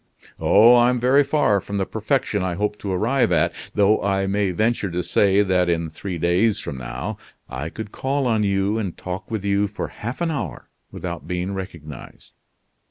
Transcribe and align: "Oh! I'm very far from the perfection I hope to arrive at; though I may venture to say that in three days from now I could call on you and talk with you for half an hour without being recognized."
"Oh! 0.39 0.77
I'm 0.77 0.99
very 0.99 1.23
far 1.23 1.61
from 1.61 1.77
the 1.77 1.85
perfection 1.85 2.41
I 2.41 2.55
hope 2.55 2.79
to 2.79 2.91
arrive 2.91 3.31
at; 3.31 3.53
though 3.75 4.01
I 4.03 4.25
may 4.25 4.49
venture 4.49 4.89
to 4.89 5.03
say 5.03 5.43
that 5.43 5.69
in 5.69 5.91
three 5.91 6.17
days 6.17 6.57
from 6.59 6.79
now 6.79 7.19
I 7.47 7.69
could 7.69 7.91
call 7.91 8.25
on 8.25 8.41
you 8.41 8.79
and 8.79 8.97
talk 8.97 9.29
with 9.29 9.45
you 9.45 9.67
for 9.67 9.89
half 9.89 10.19
an 10.19 10.31
hour 10.31 10.71
without 10.91 11.27
being 11.27 11.53
recognized." 11.53 12.31